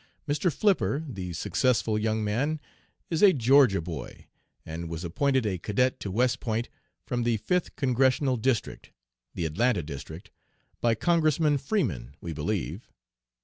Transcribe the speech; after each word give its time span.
Mr. 0.27 0.51
Flipper, 0.51 1.05
the 1.07 1.31
successful 1.31 1.95
young 1.99 2.23
man 2.23 2.59
is 3.11 3.21
a 3.21 3.33
Georgia 3.33 3.79
boy, 3.79 4.25
and 4.65 4.89
was 4.89 5.03
appointed 5.03 5.45
a 5.45 5.59
cadet 5.59 5.99
to 5.99 6.09
West 6.09 6.39
Point 6.39 6.69
from 7.05 7.21
the 7.21 7.37
Fifth 7.37 7.75
Congressional 7.75 8.35
District 8.35 8.89
the 9.35 9.45
Atlanta 9.45 9.83
District 9.83 10.31
by 10.81 10.95
Congressman 10.95 11.59
Freeman, 11.59 12.15
we 12.19 12.33
believe. 12.33 12.89